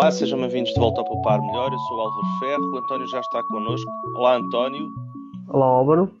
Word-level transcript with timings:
Olá, 0.00 0.10
sejam 0.10 0.40
bem-vindos 0.40 0.72
de 0.72 0.80
volta 0.80 1.02
ao 1.02 1.04
Poupar 1.04 1.42
Melhor. 1.42 1.70
Eu 1.70 1.78
sou 1.78 1.98
o 1.98 2.00
Álvaro 2.00 2.38
Ferro, 2.38 2.72
o 2.72 2.78
António 2.78 3.06
já 3.06 3.20
está 3.20 3.42
connosco. 3.44 3.90
Olá, 4.16 4.36
António. 4.36 4.88
Olá, 5.46 5.66
Álvaro. 5.66 6.18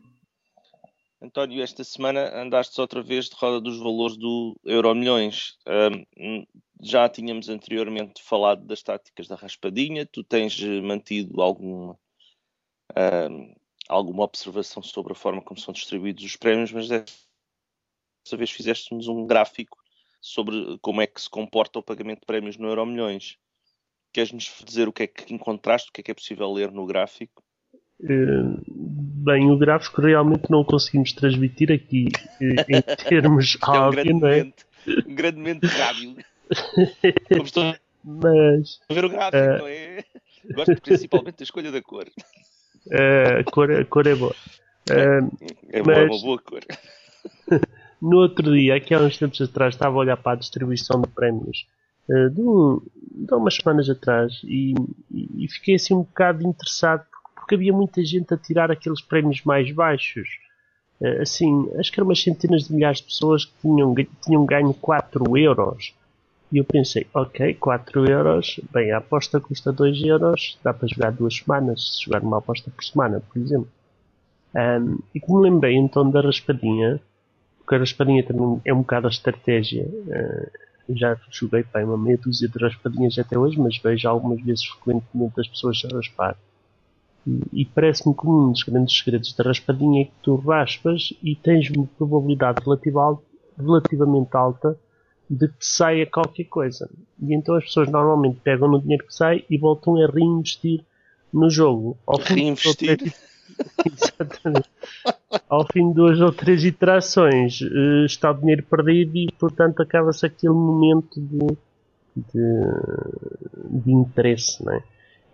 António, 1.22 1.62
esta 1.62 1.82
semana 1.82 2.30
andaste 2.42 2.78
outra 2.78 3.02
vez 3.02 3.30
de 3.30 3.36
roda 3.36 3.58
dos 3.58 3.78
valores 3.78 4.18
do 4.18 4.54
Euro 4.66 4.94
Milhões. 4.94 5.56
Um, 5.66 6.44
já 6.82 7.08
tínhamos 7.08 7.48
anteriormente 7.48 8.22
falado 8.22 8.66
das 8.66 8.82
táticas 8.82 9.26
da 9.26 9.34
raspadinha. 9.34 10.04
Tu 10.04 10.22
tens 10.24 10.60
mantido 10.82 11.40
alguma, 11.40 11.98
um, 13.30 13.54
alguma 13.88 14.24
observação 14.24 14.82
sobre 14.82 15.12
a 15.14 15.16
forma 15.16 15.40
como 15.40 15.58
são 15.58 15.72
distribuídos 15.72 16.22
os 16.22 16.36
prémios, 16.36 16.70
mas 16.70 16.86
desta 16.86 18.36
vez 18.36 18.50
fizeste-nos 18.50 19.08
um 19.08 19.26
gráfico 19.26 19.78
sobre 20.20 20.78
como 20.82 21.00
é 21.00 21.06
que 21.06 21.18
se 21.18 21.30
comporta 21.30 21.78
o 21.78 21.82
pagamento 21.82 22.20
de 22.20 22.26
prémios 22.26 22.58
no 22.58 22.68
Euro 22.68 22.84
Milhões. 22.84 23.38
Queres-nos 24.12 24.62
dizer 24.66 24.88
o 24.88 24.92
que 24.92 25.04
é 25.04 25.06
que 25.06 25.32
encontraste, 25.32 25.88
o 25.90 25.92
que 25.92 26.00
é 26.00 26.04
que 26.04 26.10
é 26.10 26.14
possível 26.14 26.52
ler 26.52 26.70
no 26.72 26.84
gráfico? 26.86 27.42
Uh, 28.02 28.60
bem, 29.24 29.50
o 29.50 29.58
gráfico 29.58 30.00
realmente 30.00 30.50
não 30.50 30.64
conseguimos 30.64 31.12
transmitir 31.12 31.70
aqui 31.70 32.08
uh, 32.40 32.64
em 32.76 32.82
termos 33.08 33.56
é 33.62 33.66
um 33.70 33.74
áudio, 33.74 34.02
grande 34.04 34.20
não 34.20 34.28
é? 34.28 34.38
momento, 34.38 34.66
um 35.06 35.14
grande 35.14 35.36
momento 35.38 35.60
de 35.60 35.66
rádio. 35.76 36.16
Como 37.28 37.42
estou 37.44 37.62
a 37.64 37.76
Mas 38.02 38.80
ver 38.90 39.04
o 39.04 39.08
gráfico, 39.10 39.36
Uh, 39.44 39.58
não 39.58 39.66
é? 39.68 40.04
Gosto 40.54 40.80
principalmente 40.80 41.36
da 41.36 41.44
escolha 41.44 41.70
da 41.70 41.82
cor. 41.82 42.06
uh, 42.86 43.40
a, 43.40 43.44
cor, 43.44 43.70
a 43.70 43.84
cor 43.84 44.06
é 44.06 44.14
boa. 44.14 44.34
Uh, 44.90 45.30
É 45.70 45.78
é 45.78 45.82
uma 45.82 45.94
Mas- 46.08 46.22
boa 46.22 46.38
cor. 46.40 46.62
no 48.00 48.16
outro 48.16 48.52
dia, 48.54 48.74
aqui 48.76 48.94
há 48.94 48.98
uns 48.98 49.18
tempos 49.18 49.40
atrás, 49.42 49.74
estava 49.74 49.94
a 49.94 49.98
olhar 49.98 50.16
para 50.16 50.32
a 50.32 50.36
distribuição 50.40 51.00
de 51.02 51.08
prémios 51.08 51.66
uh, 52.10 52.30
de, 52.30 52.40
um, 52.40 52.80
de 53.26 53.34
umas 53.34 53.54
semanas 53.56 53.88
atrás 53.88 54.40
e, 54.44 54.74
e- 55.10 55.48
fiquei 55.48 55.76
assim 55.76 55.94
um 55.94 56.02
bocado 56.02 56.46
interessado 56.46 57.04
porque, 57.10 57.30
porque 57.40 57.54
havia 57.54 57.72
muita 57.72 58.04
gente 58.04 58.32
a 58.34 58.36
tirar 58.36 58.70
aqueles 58.70 59.00
prémios 59.00 59.42
mais 59.44 59.70
baixos. 59.72 60.28
Uh, 61.00 61.22
assim, 61.22 61.70
acho 61.78 61.90
que 61.90 61.98
eram 62.00 62.08
umas 62.08 62.22
centenas 62.22 62.64
de 62.64 62.74
milhares 62.74 62.98
de 62.98 63.04
pessoas 63.04 63.44
que 63.44 63.52
tinham, 63.62 63.94
tinham 64.24 64.44
ganho 64.44 64.74
4 64.74 65.36
euros. 65.36 65.94
E 66.52 66.58
eu 66.58 66.64
pensei, 66.64 67.06
ok, 67.14 67.54
4 67.54 68.10
euros, 68.10 68.58
bem, 68.72 68.90
a 68.90 68.98
aposta 68.98 69.40
custa 69.40 69.72
2 69.72 70.02
euros, 70.02 70.58
dá 70.64 70.74
para 70.74 70.88
jogar 70.88 71.12
duas 71.12 71.36
semanas, 71.36 71.96
se 71.96 72.04
jogar 72.04 72.22
uma 72.22 72.38
aposta 72.38 72.70
por 72.70 72.84
semana, 72.84 73.20
por 73.20 73.40
exemplo. 73.40 73.68
Um, 74.54 74.98
e 75.14 75.20
que 75.20 75.32
me 75.32 75.42
lembrei 75.42 75.76
então 75.76 76.10
da 76.10 76.20
raspadinha, 76.20 77.00
porque 77.58 77.76
a 77.76 77.78
raspadinha 77.78 78.24
também 78.24 78.60
é 78.64 78.74
um 78.74 78.78
bocado 78.78 79.06
a 79.06 79.10
estratégia. 79.10 79.84
Uh, 79.84 80.50
já 80.96 81.16
joguei 81.30 81.62
para 81.62 81.84
uma 81.84 81.96
meia 81.96 82.18
dúzia 82.18 82.48
de 82.48 82.58
raspadinhas 82.58 83.18
até 83.18 83.38
hoje, 83.38 83.58
mas 83.58 83.78
vejo 83.78 84.08
algumas 84.08 84.42
vezes 84.42 84.64
frequentemente 84.64 85.40
as 85.40 85.48
pessoas 85.48 85.82
a 85.84 85.96
raspar. 85.96 86.36
E, 87.26 87.62
e 87.62 87.64
parece-me 87.64 88.14
que 88.14 88.26
um 88.26 88.52
dos 88.52 88.62
grandes 88.62 88.96
segredos 88.96 89.32
da 89.34 89.44
raspadinha 89.44 90.02
é 90.02 90.04
que 90.06 90.12
tu 90.22 90.36
raspas 90.36 91.12
e 91.22 91.36
tens 91.36 91.70
uma 91.70 91.86
probabilidade 91.98 92.62
relativa 92.64 93.18
relativamente 93.58 94.36
alta 94.36 94.78
de 95.28 95.46
que 95.46 95.64
saia 95.64 96.06
qualquer 96.06 96.44
coisa. 96.44 96.90
E 97.20 97.34
então 97.34 97.54
as 97.54 97.64
pessoas 97.64 97.88
normalmente 97.88 98.40
pegam 98.42 98.68
no 98.68 98.80
dinheiro 98.80 99.06
que 99.06 99.14
sai 99.14 99.44
e 99.48 99.56
voltam 99.56 99.96
a 100.02 100.06
reinvestir 100.06 100.84
no 101.32 101.48
jogo. 101.48 101.96
Ao 102.06 102.18
Reinvestir? 102.18 103.14
Exatamente. 103.86 104.68
Ao 105.48 105.66
fim 105.72 105.88
de 105.88 105.94
duas 105.94 106.20
ou 106.20 106.32
três 106.32 106.64
iterações 106.64 107.60
eh, 107.62 108.04
está 108.06 108.30
o 108.30 108.34
dinheiro 108.34 108.62
perdido 108.64 109.16
e 109.16 109.28
portanto 109.38 109.80
acaba-se 109.80 110.26
aquele 110.26 110.54
momento 110.54 111.20
de, 111.20 111.56
de, 112.16 113.82
de 113.82 113.92
interesse. 113.92 114.64
Não 114.64 114.72
é? 114.72 114.82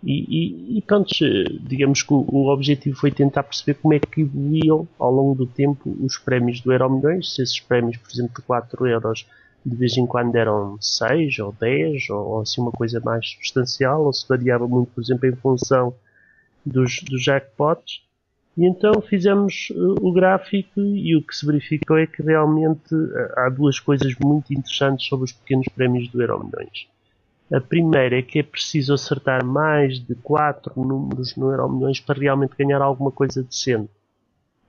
E, 0.03 0.75
e, 0.75 0.77
e 0.77 0.81
pronto, 0.81 1.09
eh, 1.23 1.45
digamos 1.61 2.03
que 2.03 2.13
o, 2.13 2.25
o 2.29 2.47
objetivo 2.53 2.97
foi 2.97 3.11
tentar 3.11 3.43
perceber 3.43 3.79
como 3.81 3.93
é 3.93 3.99
que 3.99 4.21
evoluíam 4.21 4.87
ao 4.99 5.11
longo 5.11 5.35
do 5.35 5.47
tempo 5.47 5.95
os 6.01 6.17
prémios 6.17 6.61
do 6.61 6.71
Euro 6.71 6.89
Milhões, 6.89 7.33
se 7.33 7.41
esses 7.41 7.59
prémios, 7.59 7.97
por 7.97 8.11
exemplo, 8.11 8.35
de 8.35 8.41
4 8.43 8.87
euros 8.87 9.25
de 9.65 9.75
vez 9.75 9.97
em 9.97 10.05
quando 10.05 10.35
eram 10.35 10.77
6 10.79 11.39
ou 11.39 11.51
10 11.51 12.09
ou, 12.11 12.25
ou 12.25 12.41
assim 12.41 12.61
uma 12.61 12.71
coisa 12.71 13.01
mais 13.01 13.27
substancial, 13.31 14.05
ou 14.05 14.13
se 14.13 14.27
variava 14.27 14.67
muito, 14.67 14.91
por 14.91 15.03
exemplo, 15.03 15.27
em 15.27 15.35
função 15.35 15.93
dos, 16.65 17.01
dos 17.03 17.21
jackpots. 17.23 18.01
E 18.57 18.65
então 18.65 19.01
fizemos 19.01 19.69
uh, 19.71 19.95
o 20.01 20.11
gráfico 20.11 20.79
e 20.79 21.15
o 21.15 21.21
que 21.21 21.35
se 21.35 21.45
verificou 21.45 21.97
é 21.97 22.07
que 22.07 22.23
realmente 22.23 22.93
uh, 22.95 23.33
há 23.35 23.49
duas 23.49 23.79
coisas 23.79 24.15
muito 24.19 24.51
interessantes 24.51 25.07
sobre 25.07 25.25
os 25.25 25.31
pequenos 25.31 25.67
prémios 25.69 26.09
do 26.09 26.21
Euro 26.21 26.43
Milhões. 26.43 26.87
A 27.53 27.61
primeira 27.61 28.17
é 28.17 28.21
que 28.21 28.39
é 28.39 28.43
preciso 28.43 28.93
acertar 28.93 29.45
mais 29.45 29.99
de 29.99 30.15
4 30.15 30.73
números 30.75 31.35
no 31.35 31.51
Euro 31.51 31.69
Milhões 31.69 31.99
para 31.99 32.19
realmente 32.19 32.55
ganhar 32.57 32.81
alguma 32.81 33.11
coisa 33.11 33.43
decente. 33.43 33.91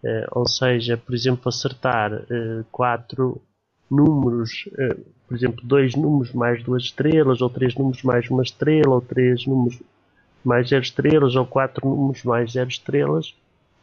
Uh, 0.05 0.29
ou 0.33 0.47
seja, 0.47 0.97
por 0.97 1.15
exemplo, 1.15 1.49
acertar 1.49 2.13
4 2.71 3.41
números, 3.91 4.69
eh, 4.79 4.97
por 5.27 5.37
exemplo, 5.37 5.65
dois 5.65 5.95
números 5.95 6.33
mais 6.33 6.63
duas 6.63 6.85
estrelas, 6.85 7.41
ou 7.41 7.49
três 7.49 7.75
números 7.75 8.03
mais 8.03 8.29
uma 8.29 8.43
estrela, 8.43 8.95
ou 8.95 9.01
três 9.01 9.47
números 9.47 9.81
mais 10.45 10.69
zero 10.69 10.83
estrelas, 10.83 11.35
ou 11.35 11.47
quatro 11.47 11.89
números 11.89 12.23
mais 12.23 12.53
zero 12.53 12.69
estrelas, 12.69 13.35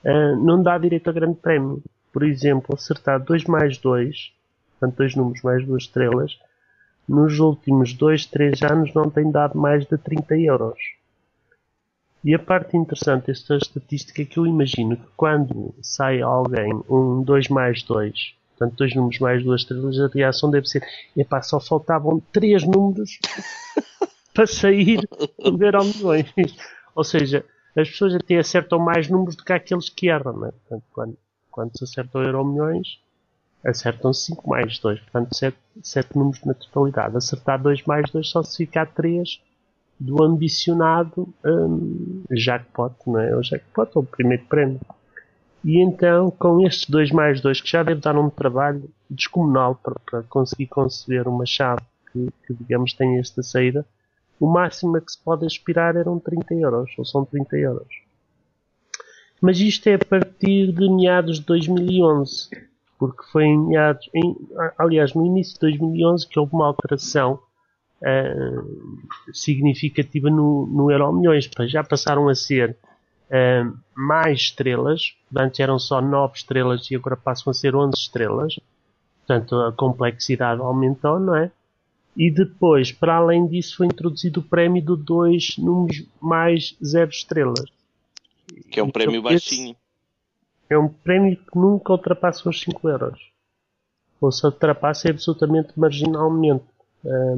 eh, 0.06 0.36
não 0.36 0.62
dá 0.62 0.78
direito 0.78 1.10
a 1.10 1.14
grande 1.14 1.36
prémio. 1.36 1.82
Por 2.14 2.24
exemplo, 2.24 2.76
acertar 2.76 3.20
2 3.20 3.46
mais 3.46 3.78
2, 3.80 4.32
portanto, 4.72 4.98
dois 4.98 5.16
números 5.16 5.42
mais 5.42 5.66
duas 5.66 5.84
estrelas, 5.84 6.40
nos 7.10 7.40
últimos 7.40 7.94
2, 7.94 8.28
3 8.28 8.62
anos 8.64 8.94
não 8.94 9.10
tem 9.10 9.30
dado 9.32 9.58
mais 9.58 9.86
de 9.86 9.98
30 9.98 10.38
euros. 10.38 10.80
E 12.24 12.34
a 12.34 12.40
parte 12.40 12.78
interessante 12.78 13.28
desta 13.28 13.56
estatística 13.56 14.22
é 14.22 14.26
que 14.26 14.40
eu 14.40 14.46
imagino 14.46 14.96
que 14.96 15.08
quando 15.18 15.74
sai 15.82 16.22
alguém 16.22 16.72
um 16.90 17.22
2 17.24 17.50
mais 17.50 17.84
2, 17.84 18.36
portanto, 18.58 18.78
dois 18.78 18.96
números 18.96 19.20
mais 19.20 19.44
duas 19.44 19.62
estrelas, 19.62 20.00
a 20.00 20.08
reação 20.08 20.50
deve 20.50 20.68
ser: 20.68 20.84
epá, 21.18 21.42
só 21.42 21.60
faltavam 21.60 22.22
três 22.32 22.64
números 22.64 23.20
para 24.34 24.48
sair 24.48 25.02
do 25.38 25.64
Euro 25.64 25.84
Milhões. 25.84 26.34
Ou 26.96 27.04
seja, 27.04 27.46
as 27.76 27.90
pessoas 27.90 28.16
até 28.16 28.38
acertam 28.38 28.80
mais 28.80 29.10
números 29.10 29.36
do 29.36 29.44
que 29.44 29.54
aqueles 29.54 29.90
que 29.90 30.08
erram, 30.08 30.40
né? 30.40 30.52
Portanto, 30.52 30.84
quando, 30.92 31.18
quando 31.52 31.78
se 31.78 31.84
acertam 31.84 32.24
Euro 32.24 32.46
Milhões, 32.46 33.00
acertam 33.66 34.14
5 34.14 34.48
mais 34.50 34.80
2, 34.80 35.00
portanto, 35.00 35.36
7, 35.36 35.58
sete 35.82 36.18
números 36.18 36.44
na 36.46 36.54
totalidade. 36.54 37.18
Acertar 37.18 37.62
2 37.62 37.84
mais 37.84 38.10
2 38.12 38.30
só 38.30 38.44
se 38.44 38.58
ficar 38.58 38.86
3 38.88 39.42
do 40.00 40.24
ambicionado 40.24 41.28
hum, 41.44 42.24
jackpot, 42.32 42.96
não 43.08 43.20
é? 43.20 43.36
O 43.36 43.42
jackpot, 43.42 43.92
ou 43.96 44.04
o 44.04 44.06
primeiro 44.06 44.46
prémio. 44.46 44.80
E 45.64 45.82
então, 45.82 46.30
com 46.30 46.66
estes 46.66 46.88
2 46.90 47.12
mais 47.12 47.42
2, 47.42 47.60
que 47.60 47.70
já 47.70 47.82
deve 47.82 48.00
dar 48.00 48.18
um 48.18 48.30
trabalho 48.30 48.88
descomunal 49.10 49.76
para, 49.76 49.96
para 50.06 50.24
conseguir 50.24 50.68
conceber 50.68 51.28
uma 51.28 51.46
chave 51.46 51.82
que, 52.12 52.30
que, 52.46 52.54
digamos, 52.54 52.94
tenha 52.94 53.20
esta 53.20 53.42
saída, 53.42 53.86
o 54.40 54.48
máximo 54.48 54.98
a 54.98 55.02
que 55.02 55.12
se 55.12 55.24
pode 55.24 55.46
aspirar 55.46 55.96
eram 55.96 56.20
30 56.20 56.54
euros, 56.56 56.92
ou 56.98 57.06
são 57.06 57.26
30 57.26 57.58
euros. 57.58 57.88
Mas 59.42 59.60
isto 59.60 59.88
é 59.88 59.96
a 59.96 60.00
partir 60.00 60.72
de 60.72 60.90
meados 60.90 61.40
de 61.40 61.46
2011, 61.46 62.50
porque 62.98 63.24
foi 63.32 63.46
em 63.46 63.68
meados, 63.68 64.10
em, 64.14 64.36
aliás, 64.78 65.14
no 65.14 65.26
início 65.26 65.54
de 65.56 65.60
2011 65.62 66.28
que 66.28 66.40
houve 66.40 66.54
uma 66.54 66.68
alteração 66.68 67.40
uh, 68.02 69.34
significativa 69.34 70.30
no, 70.30 70.66
no 70.66 70.92
Euro 70.92 71.14
Milhões, 71.14 71.50
já 71.68 71.84
passaram 71.84 72.30
a 72.30 72.36
ser 72.36 72.78
Uh, 73.26 73.76
mais 73.96 74.40
estrelas, 74.40 75.16
antes 75.36 75.60
eram 75.60 75.80
só 75.80 76.00
9 76.00 76.36
estrelas 76.36 76.92
e 76.92 76.96
agora 76.96 77.18
passam 77.18 77.50
a 77.50 77.54
ser 77.56 77.76
11 77.76 77.98
estrelas, 77.98 78.60
portanto 79.18 79.60
a 79.62 79.72
complexidade 79.72 80.62
aumentou, 80.62 81.20
não 81.20 81.36
é? 81.36 81.52
E 82.16 82.32
depois, 82.32 82.92
para 82.92 83.18
além 83.18 83.46
disso, 83.46 83.78
foi 83.78 83.88
introduzido 83.88 84.40
o 84.40 84.44
prémio 84.44 84.82
de 84.82 85.04
2 85.04 85.58
números 85.58 86.06
mais 86.22 86.76
0 86.84 87.10
estrelas. 87.10 87.70
Que 88.72 88.80
é 88.80 88.84
um 88.84 88.90
prémio 88.90 89.20
Então, 89.20 89.32
esse 89.32 89.50
baixinho. 89.50 89.76
É 90.70 90.78
um 90.78 90.88
prémio 90.88 91.38
que 91.38 91.58
nunca 91.58 91.92
ultrapassa 91.92 92.50
os 92.50 92.60
5 92.62 92.90
euros. 92.90 93.20
Ou 94.22 94.32
se 94.32 94.46
ultrapassa 94.46 95.10
é 95.10 95.12
absolutamente 95.12 95.78
marginalmente. 95.78 96.64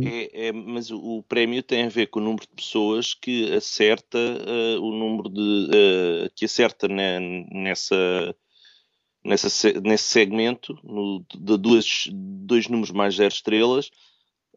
É, 0.02 0.48
é, 0.48 0.52
mas 0.54 0.90
o, 0.92 1.22
prémio 1.28 1.62
tem 1.62 1.86
a 1.86 1.90
ver 1.90 2.08
com 2.08 2.20
o 2.20 2.24
número 2.24 2.44
de 2.44 2.56
pessoas 2.56 3.14
que 3.14 3.54
acerta 3.54 4.18
uh, 4.18 4.82
o 4.82 4.92
número 4.92 5.28
de 5.28 5.42
uh, 5.42 6.30
que 6.34 6.46
acerta 6.46 6.88
ne, 6.88 7.46
nessa, 7.52 8.34
nessa 9.26 9.50
se- 9.50 9.78
nesse 9.82 10.06
segmento 10.06 10.80
no, 10.82 11.22
de 11.36 11.58
duas, 11.58 12.08
dois 12.14 12.70
números 12.70 12.92
mais 12.92 13.16
zero 13.16 13.34
estrelas 13.34 13.92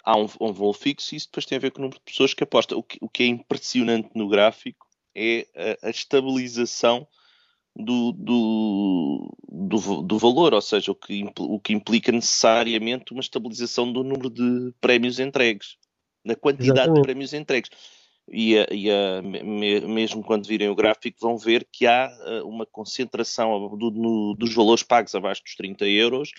há 0.05 0.17
um, 0.17 0.26
um 0.41 0.52
voo 0.52 0.73
fixo 0.73 1.14
e 1.14 1.17
isso 1.17 1.26
depois 1.26 1.47
tem 1.47 1.56
a 1.56 1.61
ver 1.61 1.70
com 1.70 1.79
o 1.79 1.82
número 1.82 1.99
de 1.99 2.05
pessoas 2.05 2.35
que 2.35 2.44
aposta. 2.44 2.76
O 2.76 2.82
que, 2.82 2.99
o 3.00 3.08
que 3.08 3.23
é 3.23 3.26
impressionante 3.26 4.11
no 4.14 4.29
gráfico 4.29 4.87
é 5.14 5.47
a, 5.82 5.88
a 5.88 5.91
estabilização 5.91 7.06
do, 7.76 8.12
do, 8.12 9.37
do, 9.49 10.02
do 10.02 10.19
valor, 10.19 10.55
ou 10.55 10.61
seja, 10.61 10.91
o 10.93 10.94
que, 10.94 11.25
o 11.38 11.61
que 11.61 11.73
implica 11.73 12.12
necessariamente 12.12 13.12
uma 13.12 13.20
estabilização 13.20 13.93
do 13.93 14.02
número 14.02 14.31
de 14.31 14.73
prémios 14.81 15.19
entregues. 15.19 15.76
na 16.25 16.35
quantidade 16.35 16.73
Exatamente. 16.73 16.97
de 16.97 17.02
prémios 17.02 17.32
entregues. 17.32 17.70
E, 18.32 18.56
a, 18.58 18.67
e 18.70 18.88
a, 18.91 19.23
mesmo 19.23 20.23
quando 20.23 20.47
virem 20.47 20.69
o 20.69 20.75
gráfico, 20.75 21.19
vão 21.20 21.37
ver 21.37 21.67
que 21.73 21.87
há 21.87 22.08
uh, 22.08 22.49
uma 22.49 22.64
concentração 22.64 23.76
do, 23.76 23.91
no, 23.91 24.35
dos 24.35 24.55
valores 24.55 24.85
pagos 24.85 25.14
abaixo 25.14 25.43
dos 25.43 25.56
30 25.56 25.87
euros. 25.87 26.31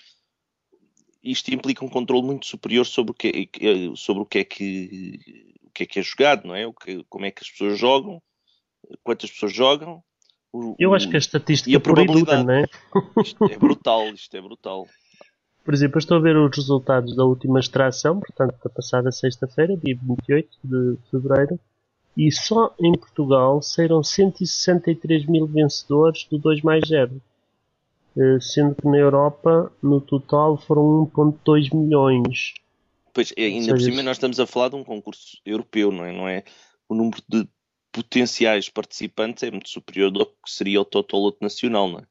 Isto 1.22 1.54
implica 1.54 1.84
um 1.84 1.88
controle 1.88 2.26
muito 2.26 2.46
superior 2.46 2.84
sobre 2.84 3.12
o 3.12 3.14
que, 3.14 3.48
é, 3.60 3.96
sobre 3.96 4.22
o 4.22 4.26
que 4.26 4.38
é 4.38 4.44
que 4.44 5.52
o 5.64 5.70
que 5.72 5.84
é 5.84 5.86
que 5.86 5.98
é 6.00 6.02
jogado, 6.02 6.46
não 6.46 6.54
é? 6.54 6.66
O 6.66 6.72
que, 6.72 7.04
como 7.08 7.24
é 7.24 7.30
que 7.30 7.42
as 7.42 7.50
pessoas 7.50 7.78
jogam, 7.78 8.20
quantas 9.02 9.30
pessoas 9.30 9.54
jogam. 9.54 10.02
O, 10.52 10.76
Eu 10.78 10.94
acho 10.94 11.08
que 11.08 11.16
a 11.16 11.18
estatística 11.18 11.70
e 11.70 11.76
a 11.76 11.80
probabilidade, 11.80 12.44
não 12.44 12.54
é? 12.54 12.64
Isto 13.22 13.44
é 13.44 13.56
brutal, 13.56 14.08
isto 14.08 14.36
é 14.36 14.40
brutal. 14.40 14.86
Por 15.64 15.72
exemplo, 15.72 15.96
eu 15.96 16.00
estou 16.00 16.16
a 16.16 16.20
ver 16.20 16.36
os 16.36 16.54
resultados 16.54 17.16
da 17.16 17.24
última 17.24 17.60
extração, 17.60 18.18
portanto, 18.20 18.54
da 18.62 18.68
passada 18.68 19.10
sexta-feira, 19.12 19.76
dia 19.76 19.96
28 20.02 20.58
de 20.62 20.98
fevereiro, 21.10 21.58
e 22.16 22.30
só 22.30 22.74
em 22.80 22.92
Portugal 22.92 23.62
saíram 23.62 24.02
163 24.02 25.24
mil 25.26 25.46
vencedores 25.46 26.26
do 26.30 26.36
2 26.36 26.62
mais 26.62 26.86
0. 26.86 27.20
Eh, 28.16 28.38
sendo 28.40 28.74
que 28.74 28.86
na 28.86 28.98
Europa, 28.98 29.72
no 29.82 30.00
total, 30.00 30.58
foram 30.58 31.06
1.2 31.06 31.74
milhões. 31.74 32.54
Pois, 33.12 33.32
ainda 33.38 33.60
seja, 33.60 33.74
por 33.74 33.80
cima 33.80 34.02
nós 34.02 34.16
estamos 34.16 34.38
a 34.38 34.46
falar 34.46 34.68
de 34.68 34.76
um 34.76 34.84
concurso 34.84 35.38
europeu, 35.44 35.90
não 35.90 36.04
é? 36.04 36.12
Não 36.12 36.28
é? 36.28 36.44
O 36.88 36.94
número 36.94 37.22
de 37.28 37.48
potenciais 37.90 38.68
participantes 38.68 39.42
é 39.42 39.50
muito 39.50 39.68
superior 39.68 40.10
do 40.10 40.24
que 40.24 40.32
seria 40.46 40.80
o 40.80 40.84
total 40.84 41.34
nacional, 41.40 41.88
não 41.88 41.98
é? 42.00 42.02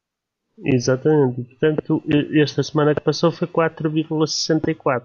Exatamente. 0.64 1.44
Portanto, 1.44 2.04
esta 2.34 2.62
semana 2.62 2.94
que 2.94 3.02
passou 3.02 3.32
foi 3.32 3.48
4,64. 3.48 5.04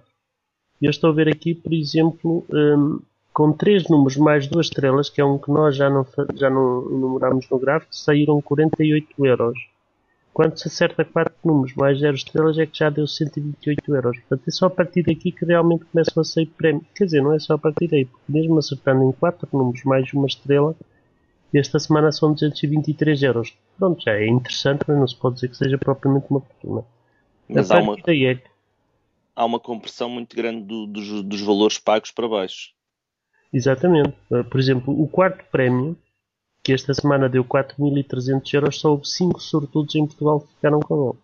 Eu 0.81 0.91
estou 0.91 1.11
a 1.11 1.13
ver 1.13 1.29
aqui, 1.29 1.55
por 1.55 1.73
exemplo, 1.73 2.45
um, 2.51 3.01
com 3.33 3.53
três 3.53 3.89
números 3.89 4.17
mais 4.17 4.47
duas 4.47 4.67
estrelas, 4.67 5.09
que 5.09 5.21
é 5.21 5.25
um 5.25 5.39
que 5.39 5.51
nós 5.51 5.77
já 5.77 5.89
não, 5.89 6.07
já 6.35 6.51
não 6.51 6.91
enumeramos 6.91 7.49
no 7.49 7.59
gráfico, 7.59 7.95
saíram 7.95 8.41
48 8.43 9.25
euros. 9.25 9.59
Quando 10.37 10.59
se 10.59 10.69
acerta 10.69 11.03
4 11.03 11.33
números 11.43 11.75
mais 11.77 11.99
0 11.99 12.15
estrelas 12.15 12.59
é 12.59 12.67
que 12.67 12.77
já 12.79 12.91
deu 12.91 13.07
128 13.07 13.95
euros. 13.95 14.19
Portanto, 14.19 14.47
é 14.47 14.51
só 14.51 14.67
a 14.67 14.71
partir 14.71 15.03
daqui 15.03 15.33
que 15.33 15.47
realmente 15.47 15.87
começam 15.87 16.21
a 16.21 16.25
sair 16.25 16.45
prémios. 16.45 16.85
Quer 16.95 17.07
dizer, 17.07 17.23
não 17.23 17.33
é 17.33 17.39
só 17.39 17.55
a 17.55 17.59
partir 17.59 17.89
daí, 17.89 18.05
porque 18.05 18.31
mesmo 18.31 18.59
acertando 18.59 19.03
em 19.03 19.13
4 19.13 19.49
números 19.51 19.83
mais 19.85 20.13
uma 20.13 20.27
estrela, 20.27 20.77
esta 21.55 21.79
semana 21.79 22.13
são 22.13 22.35
223 22.35 23.23
euros. 23.23 23.57
Pronto, 23.79 24.05
já 24.05 24.13
é 24.13 24.29
interessante, 24.29 24.83
mas 24.87 24.99
não 24.99 25.09
se 25.09 25.17
pode 25.17 25.37
dizer 25.37 25.49
que 25.49 25.57
seja 25.57 25.79
propriamente 25.79 26.27
uma 26.29 26.43
fortuna. 26.43 26.85
Mas 27.49 27.71
há 27.71 27.79
uma, 27.79 27.97
daí 27.97 28.27
é 28.27 28.35
que... 28.35 28.45
há 29.35 29.43
uma 29.43 29.59
compressão 29.59 30.11
muito 30.11 30.37
grande 30.37 30.67
do, 30.67 30.87
dos, 30.87 31.23
dos 31.23 31.41
valores 31.41 31.79
pagos 31.79 32.11
para 32.11 32.29
baixo. 32.29 32.75
Exatamente. 33.51 34.13
Por 34.51 34.61
exemplo, 34.61 35.03
o 35.03 35.09
quarto 35.09 35.47
prémio 35.51 35.97
que 36.67 36.73
esta 36.73 36.93
semana 36.93 37.29
deu 37.29 37.45
4.300 37.45 38.55
euros, 38.55 38.81
só 38.81 38.91
houve 38.91 39.07
5 39.07 39.39
sortudos 39.39 39.95
em 39.95 40.05
Portugal 40.05 40.41
que 40.41 40.53
ficaram 40.57 40.81
com 40.81 41.11
ele. 41.11 41.19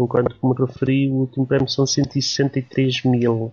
Enquanto, 0.00 0.34
como 0.36 0.54
referi, 0.54 1.06
o 1.06 1.16
último 1.16 1.46
prémio 1.46 1.68
são 1.68 1.86
163 1.86 3.02
mil. 3.04 3.52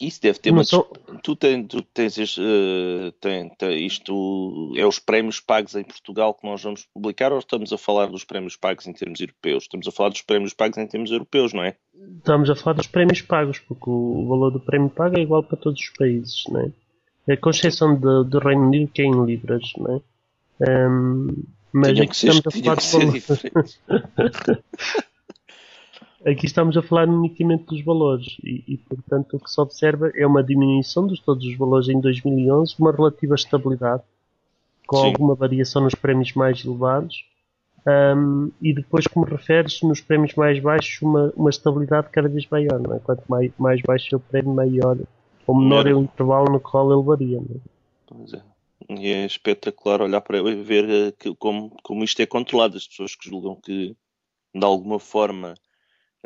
Isso 0.00 0.22
deve 0.22 0.38
ter, 0.38 0.50
mas 0.50 0.70
são... 0.70 0.86
tu, 1.22 1.36
tens, 1.36 1.66
tu 1.66 1.82
tens 1.82 2.16
uh, 2.38 3.12
tem, 3.20 3.50
tem, 3.50 3.86
isto 3.86 4.72
é 4.74 4.86
os 4.86 4.98
prémios 4.98 5.40
pagos 5.40 5.74
em 5.74 5.84
Portugal 5.84 6.32
que 6.32 6.46
nós 6.46 6.62
vamos 6.62 6.86
publicar 6.86 7.30
ou 7.30 7.38
estamos 7.38 7.70
a 7.70 7.76
falar 7.76 8.06
dos 8.06 8.24
prémios 8.24 8.56
pagos 8.56 8.86
em 8.86 8.94
termos 8.94 9.20
europeus? 9.20 9.64
Estamos 9.64 9.86
a 9.86 9.92
falar 9.92 10.08
dos 10.08 10.22
prémios 10.22 10.54
pagos 10.54 10.78
em 10.78 10.86
termos 10.86 11.10
europeus, 11.10 11.52
não 11.52 11.62
é? 11.62 11.76
Estamos 12.16 12.48
a 12.48 12.56
falar 12.56 12.78
dos 12.78 12.86
prémios 12.86 13.20
pagos, 13.20 13.58
porque 13.58 13.90
o, 13.90 14.26
valor 14.26 14.50
do 14.50 14.60
prémio 14.60 14.88
pago 14.88 15.18
é 15.18 15.20
igual 15.20 15.42
para 15.42 15.58
todos 15.58 15.78
os 15.78 15.90
países, 15.90 16.44
não 16.48 16.72
é? 17.28 17.36
Com 17.36 17.50
exceção 17.50 17.94
do 17.94 18.38
Reino 18.38 18.66
Unido, 18.66 18.90
que 18.90 19.02
é 19.02 19.04
em 19.04 19.24
libras, 19.26 19.70
não 19.76 19.96
é? 19.96 20.13
Um, 20.60 21.44
mas 21.72 21.98
aqui 22.00 22.12
estamos 22.12 22.42
a 22.46 22.50
falar 22.50 22.76
de 22.76 22.92
aqui 26.30 26.46
estamos 26.46 26.76
a 26.76 26.82
falar 26.82 27.08
unicamente 27.08 27.64
dos 27.66 27.84
valores 27.84 28.36
e, 28.42 28.64
e, 28.68 28.78
portanto 28.78 29.36
o 29.36 29.40
que 29.40 29.50
se 29.50 29.60
observa 29.60 30.10
é 30.14 30.26
uma 30.26 30.42
diminuição 30.42 31.06
de 31.06 31.20
todos 31.22 31.44
os 31.44 31.56
valores 31.56 31.88
em 31.88 32.00
2011, 32.00 32.76
uma 32.78 32.92
relativa 32.92 33.34
estabilidade 33.34 34.02
com 34.86 34.98
Sim. 34.98 35.06
alguma 35.06 35.34
variação 35.34 35.82
nos 35.82 35.94
prémios 35.94 36.32
mais 36.34 36.64
elevados 36.64 37.24
um, 38.16 38.50
e 38.62 38.72
depois 38.72 39.06
como 39.06 39.26
referes 39.26 39.82
nos 39.82 40.00
prémios 40.00 40.34
mais 40.34 40.58
baixos 40.60 41.02
uma, 41.02 41.32
uma 41.36 41.50
estabilidade 41.50 42.08
cada 42.10 42.28
vez 42.28 42.46
maior, 42.48 42.80
não 42.80 42.94
é? 42.94 42.98
quanto 43.00 43.24
mais, 43.28 43.52
mais 43.58 43.82
baixo 43.82 44.14
é 44.14 44.16
o 44.16 44.20
prémio 44.20 44.54
maior 44.54 44.96
ou 45.46 45.54
menor 45.54 45.86
é 45.86 45.94
o 45.94 46.00
intervalo 46.00 46.50
no 46.50 46.60
qual 46.60 46.90
ele 46.92 47.02
varia. 47.02 47.38
Não 47.38 47.56
é? 47.56 47.60
Pois 48.06 48.32
é. 48.32 48.53
E 48.88 49.08
é 49.08 49.24
espetacular 49.24 50.02
olhar 50.02 50.20
para 50.20 50.38
ele 50.38 50.50
e 50.50 50.62
ver 50.62 50.88
eh, 50.88 51.12
que, 51.12 51.34
como, 51.36 51.70
como 51.82 52.04
isto 52.04 52.20
é 52.20 52.26
controlado. 52.26 52.76
As 52.76 52.86
pessoas 52.86 53.14
que 53.14 53.28
julgam 53.28 53.58
que, 53.60 53.96
de 54.54 54.64
alguma 54.64 54.98
forma, 54.98 55.54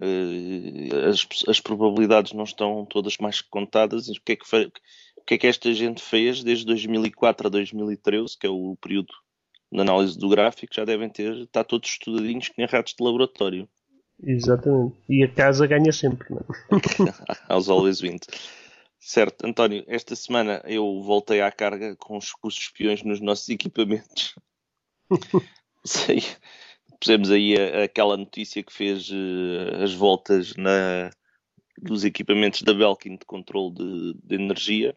uh, 0.00 1.08
as, 1.08 1.26
as 1.48 1.60
probabilidades 1.60 2.32
não 2.32 2.44
estão 2.44 2.84
todas 2.86 3.16
mais 3.18 3.40
contadas. 3.40 4.08
O 4.08 4.14
que, 4.24 4.32
é 4.32 4.36
que, 4.36 4.44
o 5.16 5.24
que 5.24 5.34
é 5.34 5.38
que 5.38 5.46
esta 5.46 5.72
gente 5.72 6.02
fez 6.02 6.42
desde 6.42 6.66
2004 6.66 7.46
a 7.46 7.50
2013, 7.50 8.36
que 8.38 8.46
é 8.46 8.50
o 8.50 8.76
período 8.80 9.12
de 9.70 9.80
análise 9.80 10.18
do 10.18 10.28
gráfico, 10.28 10.74
já 10.74 10.84
devem 10.84 11.08
ter, 11.08 11.34
está 11.42 11.62
todos 11.62 11.90
estudadinhos 11.90 12.48
que 12.48 12.54
nem 12.58 12.66
ratos 12.66 12.94
de 12.98 13.04
laboratório. 13.04 13.68
Exatamente. 14.22 14.96
E 15.08 15.22
a 15.22 15.28
casa 15.28 15.66
ganha 15.66 15.92
sempre, 15.92 16.28
não 16.30 16.38
é? 16.38 16.44
Aos 17.48 17.68
always 17.68 18.00
wins. 18.00 18.22
Certo, 19.08 19.46
António, 19.46 19.82
esta 19.88 20.14
semana 20.14 20.60
eu 20.66 21.00
voltei 21.00 21.40
à 21.40 21.50
carga 21.50 21.96
com 21.96 22.18
os, 22.18 22.30
com 22.30 22.46
os 22.46 22.58
espiões 22.58 23.02
nos 23.02 23.22
nossos 23.22 23.48
equipamentos. 23.48 24.34
Sei. 25.82 26.18
Pusemos 27.00 27.30
aí 27.30 27.56
a, 27.58 27.84
aquela 27.84 28.18
notícia 28.18 28.62
que 28.62 28.70
fez 28.70 29.08
uh, 29.08 29.82
as 29.82 29.94
voltas 29.94 30.54
na, 30.56 31.08
dos 31.78 32.04
equipamentos 32.04 32.60
da 32.60 32.74
Belkin 32.74 33.16
de 33.16 33.24
controle 33.24 33.76
de, 33.76 34.14
de 34.22 34.34
energia, 34.34 34.94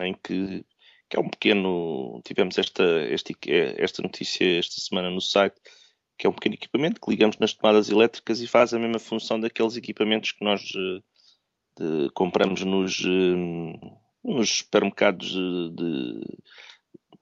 em 0.00 0.14
que, 0.14 0.64
que, 1.08 1.16
é 1.16 1.18
um 1.18 1.28
pequeno. 1.28 2.22
Tivemos 2.24 2.56
esta, 2.56 2.84
esta, 2.84 3.32
esta 3.78 4.00
notícia 4.00 4.60
esta 4.60 4.80
semana 4.80 5.10
no 5.10 5.20
site, 5.20 5.60
que 6.16 6.24
é 6.24 6.30
um 6.30 6.34
pequeno 6.34 6.54
equipamento 6.54 7.00
que 7.00 7.10
ligamos 7.10 7.36
nas 7.38 7.52
tomadas 7.52 7.90
elétricas 7.90 8.40
e 8.40 8.46
faz 8.46 8.72
a 8.72 8.78
mesma 8.78 9.00
função 9.00 9.40
daqueles 9.40 9.74
equipamentos 9.74 10.30
que 10.30 10.44
nós. 10.44 10.62
Uh, 10.70 11.02
de, 11.80 12.10
compramos 12.10 12.62
nos, 12.62 13.02
hum, 13.04 13.72
nos 14.22 14.58
supermercados 14.58 15.30
de, 15.30 16.20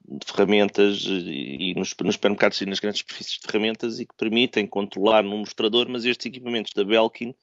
de 0.05 0.25
ferramentas 0.25 1.05
e 1.05 1.73
nos, 1.77 1.95
nos, 2.03 2.15
supermercados 2.15 2.59
e 2.59 2.65
nas 2.65 2.79
grandes 2.79 2.99
superfícies 2.99 3.39
de 3.39 3.47
ferramentas 3.47 3.99
e 3.99 4.05
que 4.05 4.15
permitem 4.15 4.67
controlar 4.67 5.23
no 5.23 5.37
mostrador, 5.37 5.87
mas 5.87 6.03
estes 6.03 6.25
equipamentos 6.25 6.73
da 6.73 6.83
Belkin 6.83 7.33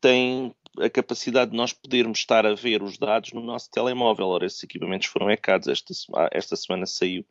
têm 0.00 0.54
a 0.80 0.88
capacidade 0.88 1.50
de 1.52 1.56
nós 1.56 1.72
podermos 1.72 2.18
estar 2.18 2.44
a 2.44 2.54
ver 2.54 2.82
os 2.82 2.98
dados 2.98 3.32
no 3.32 3.42
nosso 3.42 3.70
telemóvel. 3.70 4.28
Ora, 4.28 4.46
esses 4.46 4.62
equipamentos 4.64 5.06
foram 5.06 5.30
ecados. 5.30 5.68
Esta, 5.68 5.92
esta 6.32 6.56
semana 6.56 6.86
saiu 6.86 7.24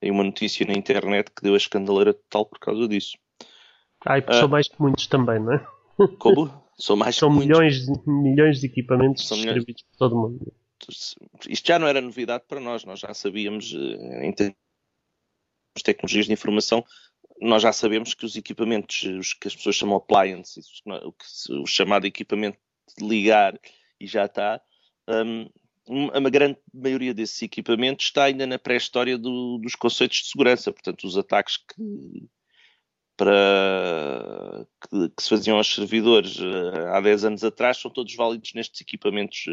em 0.00 0.10
uma 0.10 0.24
notícia 0.24 0.66
na 0.66 0.72
internet 0.72 1.30
que 1.30 1.42
deu 1.42 1.54
a 1.54 1.58
escandaleira 1.58 2.14
total 2.14 2.46
por 2.46 2.58
causa 2.58 2.88
disso. 2.88 3.18
Ah, 4.04 4.18
e 4.18 4.22
são 4.34 4.46
uh, 4.46 4.50
mais 4.50 4.68
que 4.68 4.80
muitos 4.80 5.06
também, 5.06 5.38
não 5.38 5.52
é? 5.52 5.66
Como? 6.18 6.50
São 6.78 6.96
mais 6.96 7.16
São 7.16 7.30
milhões, 7.30 7.86
milhões 8.06 8.60
de 8.60 8.66
equipamentos 8.66 9.26
São 9.26 9.36
distribuídos 9.36 9.82
milhões. 9.82 9.90
por 9.90 9.98
todo 9.98 10.16
o 10.16 10.22
mundo. 10.30 10.52
Isto 11.48 11.68
já 11.68 11.78
não 11.78 11.88
era 11.88 12.00
novidade 12.00 12.44
para 12.46 12.60
nós, 12.60 12.84
nós 12.84 13.00
já 13.00 13.12
sabíamos, 13.14 13.72
eh, 13.74 14.26
em 14.26 14.32
termos 14.32 14.56
de 15.76 15.82
tecnologias 15.82 16.26
de 16.26 16.32
informação, 16.32 16.84
nós 17.40 17.62
já 17.62 17.72
sabemos 17.72 18.14
que 18.14 18.24
os 18.24 18.36
equipamentos, 18.36 19.02
os 19.02 19.34
que 19.34 19.48
as 19.48 19.56
pessoas 19.56 19.76
chamam 19.76 19.96
appliances, 19.96 20.82
o, 21.50 21.66
chamado 21.66 22.06
equipamento 22.06 22.58
de 22.98 23.06
ligar 23.06 23.58
e 24.00 24.06
já 24.06 24.26
está, 24.26 24.60
um, 25.08 25.48
uma 25.88 26.30
grande 26.30 26.58
maioria 26.72 27.14
desses 27.14 27.40
equipamentos 27.42 28.06
está 28.06 28.24
ainda 28.24 28.46
na 28.46 28.58
pré-história 28.58 29.16
do, 29.16 29.58
dos 29.58 29.74
conceitos 29.74 30.18
de 30.18 30.28
segurança. 30.28 30.72
Portanto, 30.72 31.04
os 31.04 31.16
ataques 31.16 31.58
que, 31.58 32.28
para 33.16 34.66
que, 34.82 35.08
que, 35.10 35.22
se 35.22 35.28
faziam 35.28 35.56
aos 35.56 35.74
servidores 35.74 36.38
uh, 36.38 36.88
há 36.92 37.00
10 37.00 37.24
anos 37.24 37.44
atrás 37.44 37.78
são 37.78 37.90
todos 37.90 38.14
válidos 38.14 38.52
nestes 38.54 38.80
equipamentos. 38.80 39.44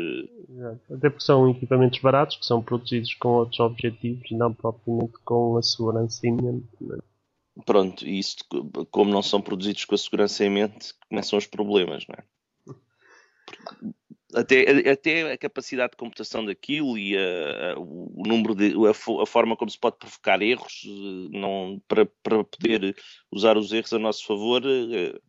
Até 0.91 1.10
porque 1.10 1.24
são 1.24 1.50
equipamentos 1.50 2.00
baratos 2.00 2.38
que 2.38 2.46
são 2.46 2.62
produzidos 2.62 3.13
com 3.15 3.29
outros 3.29 3.60
objetivos, 3.60 4.29
não 4.32 4.53
propriamente 4.53 5.13
com 5.24 5.58
a 5.58 5.63
segurança 5.63 6.27
em 6.27 6.34
mente. 6.34 6.67
Né? 6.82 6.98
Pronto, 7.65 8.05
e 8.05 8.20
isso, 8.20 8.38
como 8.91 9.12
não 9.12 9.22
são 9.22 9.41
produzidos 9.41 9.86
com 9.86 9.96
a 9.96 9.98
segurança 9.98 10.43
em 10.43 10.50
mente, 10.50 10.93
começam 11.08 11.38
os 11.38 11.46
problemas, 11.46 12.05
não 12.08 12.15
é? 12.17 12.24
até, 14.35 14.89
até 14.89 15.31
a 15.33 15.37
capacidade 15.37 15.91
de 15.91 15.97
computação 15.97 16.45
daquilo 16.45 16.97
e 16.97 17.17
a, 17.17 17.73
a, 17.73 17.79
o 17.79 18.23
número 18.25 18.55
de 18.55 18.73
a, 18.87 18.91
a, 18.91 19.25
forma 19.25 19.55
como 19.55 19.69
se 19.69 19.79
pode 19.79 19.97
provocar 19.97 20.41
erros 20.41 20.83
eh, 20.85 21.37
não, 21.37 21.81
para, 21.87 22.05
para 22.21 22.43
poder 22.43 22.95
usar 23.31 23.57
os 23.57 23.71
erros 23.71 23.93
a 23.93 23.99
nosso 23.99 24.25
favor 24.25 24.63
eh, 24.65 25.19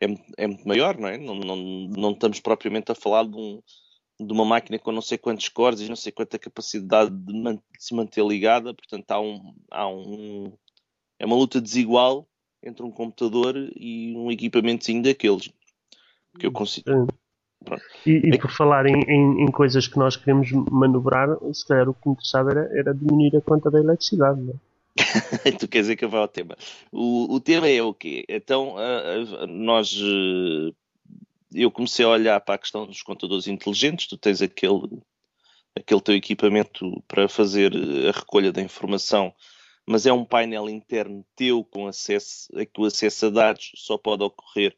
é, 0.00 0.44
é 0.44 0.46
muito 0.46 0.66
maior, 0.66 0.98
não 0.98 1.08
é? 1.08 1.16
Não, 1.16 1.34
não, 1.36 1.56
não 1.56 2.10
estamos 2.10 2.40
propriamente 2.40 2.90
a 2.90 2.94
falar 2.94 3.24
de 3.24 3.36
um, 3.36 3.62
de 4.20 4.32
uma 4.32 4.44
máquina 4.44 4.78
com 4.78 4.90
não 4.90 5.02
sei 5.02 5.16
quantos 5.16 5.48
cores 5.48 5.80
e 5.80 5.88
não 5.88 5.96
sei 5.96 6.10
quanta 6.10 6.38
capacidade 6.38 7.10
de, 7.10 7.32
man 7.32 7.54
de 7.54 7.62
se 7.78 7.94
manter 7.94 8.24
ligada. 8.24 8.74
Portanto, 8.74 9.10
há 9.10 9.20
um, 9.20 9.54
há 9.70 9.88
um. 9.88 10.52
É 11.18 11.26
uma 11.26 11.36
luta 11.36 11.60
desigual 11.60 12.28
entre 12.62 12.84
um 12.84 12.90
computador 12.90 13.56
e 13.76 14.14
um 14.16 14.30
equipamentozinho 14.30 15.02
daqueles 15.02 15.52
que 16.38 16.46
eu 16.46 16.52
considero. 16.52 17.06
E, 18.06 18.10
e, 18.10 18.38
por 18.38 18.50
falar 18.50 18.86
em, 18.86 19.00
em, 19.08 19.42
em, 19.44 19.50
coisas 19.50 19.86
que 19.86 19.98
nós 19.98 20.16
queremos 20.16 20.50
manobrar, 20.52 21.28
se 21.52 21.66
calhar 21.66 21.88
o 21.88 21.94
que 21.94 22.08
me 22.08 22.12
interessava 22.12 22.50
era, 22.50 22.70
era 22.78 22.94
diminuir 22.94 23.36
a 23.36 23.40
conta 23.40 23.70
da 23.70 23.78
eletricidade. 23.78 24.40
Não 24.40 24.54
é? 24.54 24.72
tu 25.58 25.68
quer 25.68 25.80
dizer 25.80 25.96
que 25.96 26.04
eu 26.04 26.08
vou 26.08 26.20
ao 26.20 26.28
tema. 26.28 26.56
O, 26.90 27.34
o 27.34 27.40
tema 27.40 27.68
é 27.68 27.82
o 27.82 27.94
quê? 27.94 28.24
Então, 28.28 28.74
uh, 28.76 29.46
nós. 29.46 29.94
Uh, 29.94 30.74
eu 31.54 31.70
comecei 31.70 32.04
a 32.04 32.08
olhar 32.08 32.40
para 32.40 32.54
a 32.54 32.58
questão 32.58 32.86
dos 32.86 33.02
contadores 33.02 33.46
inteligentes. 33.46 34.06
Tu 34.06 34.16
tens 34.16 34.40
aquele, 34.40 35.02
aquele 35.76 36.00
teu 36.00 36.14
equipamento 36.14 37.02
para 37.06 37.28
fazer 37.28 37.72
a 38.08 38.18
recolha 38.18 38.52
da 38.52 38.62
informação, 38.62 39.34
mas 39.86 40.06
é 40.06 40.12
um 40.12 40.24
painel 40.24 40.68
interno 40.68 41.24
teu 41.36 41.62
com 41.64 41.86
acesso, 41.86 42.48
a 42.56 42.64
que 42.64 42.80
o 42.80 42.86
acesso 42.86 43.26
a 43.26 43.30
dados 43.30 43.72
só 43.74 43.98
pode 43.98 44.22
ocorrer 44.22 44.74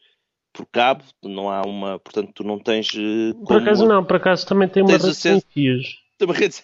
por 0.55 0.65
cabo, 0.67 1.03
não 1.23 1.51
há 1.51 1.63
uma, 1.63 1.99
portanto 1.99 2.31
tu 2.33 2.45
não 2.45 2.61
tens 2.61 2.93
como... 2.93 3.47
Por 3.47 3.57
acaso 3.61 3.85
não, 3.85 4.05
por 4.05 4.17
acaso 4.17 4.47
também 4.47 4.69
tem 4.69 4.85
uma 4.85 4.93
rede 4.93 5.03
acesso... 5.05 5.21
sem 5.21 5.41
fios. 5.41 6.03
Tem 6.17 6.29
uma 6.29 6.35
rede... 6.35 6.63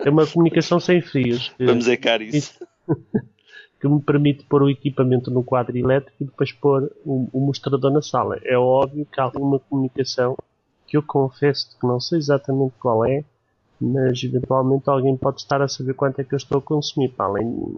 é 0.00 0.10
uma 0.10 0.26
comunicação 0.26 0.78
sem 0.78 1.00
fios. 1.00 1.50
Vamos 1.58 1.88
ecar 1.88 2.20
isso. 2.20 2.62
que 3.80 3.88
me 3.88 4.00
permite 4.00 4.44
pôr 4.44 4.62
o 4.62 4.70
equipamento 4.70 5.30
no 5.30 5.42
quadro 5.42 5.76
elétrico 5.76 6.22
e 6.22 6.26
depois 6.26 6.52
pôr 6.52 6.92
o, 7.04 7.26
o 7.32 7.40
mostrador 7.40 7.90
na 7.90 8.02
sala. 8.02 8.38
É 8.44 8.56
óbvio 8.56 9.06
que 9.10 9.18
há 9.18 9.24
alguma 9.24 9.58
comunicação 9.58 10.36
que 10.86 10.96
eu 10.96 11.02
confesso 11.02 11.76
que 11.80 11.86
não 11.86 11.98
sei 11.98 12.18
exatamente 12.18 12.74
qual 12.78 13.04
é, 13.04 13.24
mas 13.80 14.22
eventualmente 14.22 14.88
alguém 14.90 15.16
pode 15.16 15.40
estar 15.40 15.62
a 15.62 15.68
saber 15.68 15.94
quanto 15.94 16.20
é 16.20 16.24
que 16.24 16.34
eu 16.34 16.36
estou 16.36 16.58
a 16.58 16.62
consumir, 16.62 17.08
para 17.08 17.24
além 17.24 17.76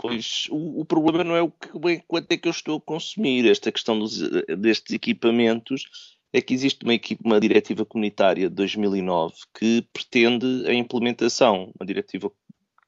Pois 0.00 0.46
o, 0.48 0.80
o, 0.80 0.84
problema 0.84 1.24
não 1.24 1.34
é 1.34 1.42
o 1.42 1.50
que, 1.50 1.76
bem, 1.76 2.02
quanto 2.06 2.30
é 2.30 2.36
que 2.36 2.46
eu 2.46 2.52
estou 2.52 2.78
a 2.78 2.80
consumir. 2.80 3.50
Esta 3.50 3.72
questão 3.72 3.98
dos, 3.98 4.16
destes 4.56 4.94
equipamentos 4.94 6.14
é 6.32 6.40
que 6.40 6.54
existe 6.54 6.84
uma, 6.84 6.92
uma 7.24 7.40
diretiva 7.40 7.84
comunitária 7.84 8.48
de 8.48 8.54
2009 8.54 9.34
que 9.58 9.82
pretende 9.92 10.46
a 10.68 10.72
implementação, 10.72 11.72
uma 11.78 11.84
diretiva 11.84 12.30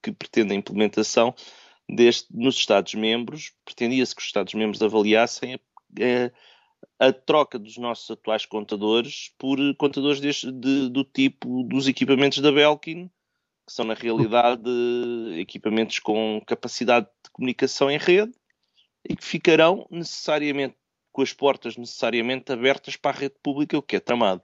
que 0.01 0.13
pretende 0.13 0.53
a 0.53 0.57
implementação 0.57 1.35
deste, 1.89 2.29
nos 2.31 2.57
Estados-membros, 2.57 3.53
pretendia-se 3.65 4.15
que 4.15 4.23
os 4.23 4.27
Estados-membros 4.27 4.81
avaliassem 4.81 5.55
a, 5.55 5.59
a, 7.01 7.09
a, 7.09 7.13
troca 7.13 7.59
dos 7.59 7.77
nossos 7.77 8.09
atuais 8.09 8.47
contadores 8.47 9.35
por 9.37 9.59
contadores 9.77 10.21
deste, 10.21 10.51
de, 10.53 10.89
do 10.89 11.03
tipo 11.03 11.65
dos 11.65 11.89
equipamentos 11.89 12.39
da 12.39 12.53
Belkin, 12.53 13.11
que 13.71 13.77
são 13.77 13.85
na 13.85 13.95
realidade 13.95 14.69
equipamentos 15.39 16.01
com 16.01 16.43
capacidade 16.45 17.07
de 17.07 17.31
comunicação 17.31 17.89
em 17.89 17.99
rede 17.99 18.33
e 19.09 19.15
que 19.15 19.25
ficarão 19.25 19.87
necessariamente 19.89 20.75
com 21.13 21.23
as 21.23 21.33
portas 21.33 21.77
necessariamente 21.77 22.53
abertas 22.53 22.97
para 22.97 23.17
a 23.17 23.21
rede 23.21 23.37
pública, 23.41 23.79
o 23.79 23.83
que 23.83 23.95
é 23.95 24.01
tramado. 24.01 24.43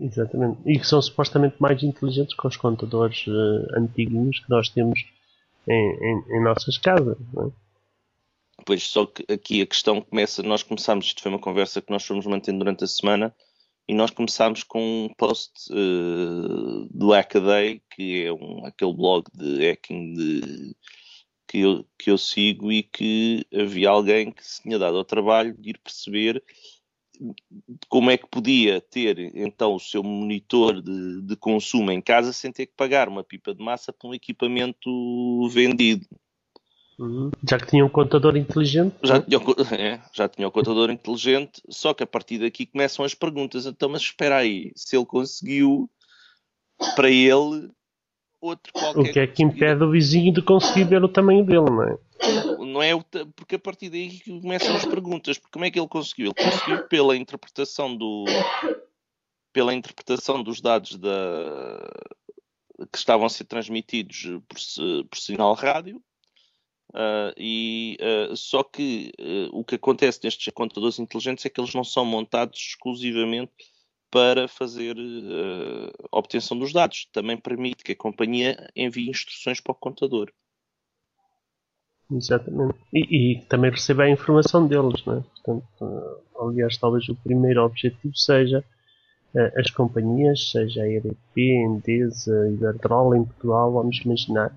Exatamente. 0.00 0.58
E 0.66 0.78
que 0.78 0.86
são 0.86 1.00
supostamente 1.00 1.54
mais 1.60 1.80
inteligentes 1.84 2.36
que 2.36 2.46
os 2.46 2.56
contadores 2.56 3.24
uh, 3.28 3.78
antigos 3.78 4.40
que 4.40 4.50
nós 4.50 4.68
temos 4.68 5.00
em, 5.68 5.72
em, 5.72 6.36
em 6.36 6.42
nossas 6.42 6.76
casas. 6.76 7.16
Não 7.32 7.46
é? 7.46 7.50
Pois, 8.66 8.82
só 8.82 9.06
que 9.06 9.24
aqui 9.32 9.62
a 9.62 9.66
questão 9.66 10.00
começa, 10.00 10.42
nós 10.42 10.64
começámos, 10.64 11.06
isto 11.06 11.22
foi 11.22 11.30
uma 11.30 11.38
conversa 11.38 11.80
que 11.80 11.92
nós 11.92 12.04
fomos 12.04 12.26
mantendo 12.26 12.58
durante 12.58 12.82
a 12.82 12.88
semana, 12.88 13.32
e 13.86 13.94
nós 13.94 14.10
começámos 14.10 14.62
com 14.62 15.06
um 15.06 15.08
post 15.14 15.52
uh, 15.70 16.88
do 16.90 17.10
Hackaday, 17.12 17.82
que 17.94 18.24
é 18.24 18.32
um, 18.32 18.64
aquele 18.64 18.94
blog 18.94 19.24
de 19.34 19.68
hacking 19.68 20.14
de, 20.14 20.76
que, 21.46 21.58
eu, 21.58 21.86
que 21.98 22.10
eu 22.10 22.16
sigo 22.16 22.72
e 22.72 22.82
que 22.82 23.46
havia 23.54 23.90
alguém 23.90 24.32
que 24.32 24.44
se 24.44 24.62
tinha 24.62 24.78
dado 24.78 24.96
ao 24.96 25.04
trabalho 25.04 25.54
de 25.58 25.70
ir 25.70 25.78
perceber 25.78 26.42
como 27.88 28.10
é 28.10 28.18
que 28.18 28.26
podia 28.26 28.80
ter 28.80 29.18
então 29.36 29.74
o 29.74 29.80
seu 29.80 30.02
monitor 30.02 30.82
de, 30.82 31.22
de 31.22 31.36
consumo 31.36 31.92
em 31.92 32.00
casa 32.00 32.32
sem 32.32 32.50
ter 32.50 32.66
que 32.66 32.74
pagar 32.76 33.08
uma 33.08 33.22
pipa 33.22 33.54
de 33.54 33.62
massa 33.62 33.92
por 33.92 34.10
um 34.10 34.14
equipamento 34.14 35.48
vendido. 35.48 36.06
Uhum. 36.98 37.30
Já 37.48 37.58
que 37.58 37.66
tinha 37.66 37.84
um 37.84 37.88
contador 37.88 38.36
inteligente? 38.36 38.94
Já 39.02 39.20
tinha, 39.20 39.38
é, 39.78 40.00
já 40.12 40.28
tinha 40.28 40.46
um 40.46 40.50
contador 40.50 40.90
inteligente, 40.90 41.62
só 41.68 41.92
que 41.92 42.02
a 42.02 42.06
partir 42.06 42.38
daqui 42.38 42.66
começam 42.66 43.04
as 43.04 43.14
perguntas. 43.14 43.66
Então, 43.66 43.88
mas 43.88 44.02
espera 44.02 44.36
aí, 44.36 44.72
se 44.76 44.96
ele 44.96 45.06
conseguiu, 45.06 45.90
para 46.94 47.10
ele, 47.10 47.70
outro 48.40 48.72
qualquer... 48.72 49.00
O 49.00 49.12
que 49.12 49.18
é 49.18 49.26
que 49.26 49.42
impede 49.42 49.82
o 49.82 49.90
vizinho 49.90 50.32
de 50.32 50.42
conseguir 50.42 50.84
ver 50.84 51.02
o 51.02 51.08
tamanho 51.08 51.44
dele, 51.44 51.64
não 51.64 51.82
é? 51.82 51.98
Não 52.58 52.82
é 52.82 52.90
porque 53.36 53.56
a 53.56 53.58
partir 53.58 53.90
daí 53.90 54.20
começam 54.20 54.74
as 54.74 54.84
perguntas. 54.84 55.38
Porque 55.38 55.52
como 55.52 55.64
é 55.64 55.70
que 55.70 55.78
ele 55.78 55.88
conseguiu? 55.88 56.32
Ele 56.36 56.50
conseguiu 56.50 56.88
pela 56.88 57.16
interpretação 57.16 57.96
do... 57.96 58.24
pela 59.52 59.74
interpretação 59.74 60.42
dos 60.42 60.60
dados 60.60 60.96
da... 60.96 61.10
que 62.92 62.98
estavam 62.98 63.26
a 63.26 63.30
ser 63.30 63.44
transmitidos 63.44 64.40
por, 64.48 64.58
por 65.08 65.18
sinal 65.18 65.54
rádio, 65.54 66.00
Uh, 66.94 67.34
e 67.36 67.98
uh, 68.00 68.36
só 68.36 68.62
que 68.62 69.10
uh, 69.18 69.50
o 69.52 69.64
que 69.64 69.74
acontece 69.74 70.20
nestes 70.22 70.52
contadores 70.54 71.00
inteligentes 71.00 71.44
é 71.44 71.48
que 71.48 71.60
eles 71.60 71.74
não 71.74 71.82
são 71.82 72.04
montados 72.04 72.56
exclusivamente 72.56 73.50
para 74.12 74.46
fazer 74.46 74.94
a 76.12 76.16
obtenção 76.16 76.56
dos 76.56 76.72
dados. 76.72 77.08
Também 77.12 77.36
permite 77.36 77.82
que 77.82 77.90
a 77.90 77.96
companhia 77.96 78.70
envie 78.76 79.10
instruções 79.10 79.60
para 79.60 79.72
o 79.72 79.74
contador. 79.74 80.30
Exatamente. 82.12 82.78
E, 82.92 83.32
e 83.32 83.40
também 83.46 83.72
receba 83.72 84.04
a 84.04 84.10
informação 84.10 84.68
deles, 84.68 85.04
né? 85.04 85.24
Portanto, 85.34 86.22
aliás, 86.38 86.76
talvez 86.76 87.08
o 87.08 87.16
primeiro 87.16 87.64
objetivo 87.64 88.16
seja 88.16 88.64
as 89.56 89.68
companhias, 89.72 90.52
seja 90.52 90.82
a 90.82 90.88
EDP, 90.88 91.40
Endesa, 91.66 92.48
Iberdrola 92.50 93.18
em 93.18 93.24
Portugal, 93.24 93.72
vamos 93.72 94.00
imaginar, 94.04 94.54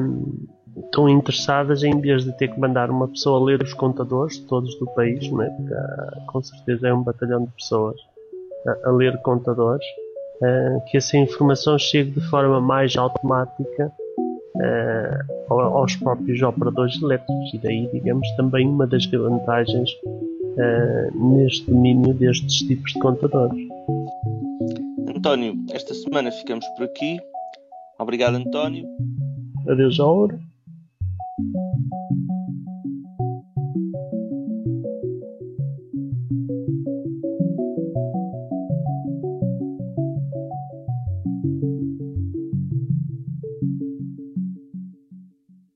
um, 0.00 0.48
estão 0.76 1.08
interessadas 1.08 1.82
em 1.82 2.00
vez 2.00 2.24
de 2.24 2.36
ter 2.36 2.48
que 2.48 2.60
mandar 2.60 2.90
uma 2.90 3.08
pessoa 3.08 3.44
ler 3.44 3.62
os 3.62 3.74
contadores 3.74 4.38
todos 4.38 4.74
do 4.78 4.86
país, 4.94 5.30
né? 5.30 5.48
porque 5.56 5.74
há, 5.74 6.24
com 6.26 6.42
certeza 6.42 6.88
é 6.88 6.94
um 6.94 7.02
batalhão 7.02 7.44
de 7.44 7.50
pessoas 7.52 7.96
a, 8.66 8.88
a 8.88 8.92
ler 8.92 9.16
contadores, 9.22 9.84
uh, 10.42 10.84
que 10.86 10.96
essa 10.96 11.16
informação 11.16 11.78
chegue 11.78 12.12
de 12.12 12.20
forma 12.28 12.60
mais 12.60 12.96
automática 12.96 13.92
uh, 14.56 15.52
aos 15.52 15.96
próprios 15.96 16.40
operadores 16.42 17.00
elétricos 17.02 17.54
e 17.54 17.58
daí 17.58 17.88
digamos 17.92 18.28
também 18.36 18.68
uma 18.68 18.86
das 18.86 19.06
vantagens 19.06 19.90
uh, 20.04 21.36
neste 21.36 21.70
domínio 21.70 22.14
destes 22.14 22.58
tipos 22.58 22.92
de 22.92 22.98
contadores. 23.00 23.68
António, 25.14 25.54
esta 25.72 25.94
semana 25.94 26.30
ficamos 26.30 26.66
por 26.76 26.84
aqui. 26.84 27.18
Obrigado 27.98 28.36
António. 28.36 28.86
Adeus, 29.68 30.00
Aura. 30.00 30.38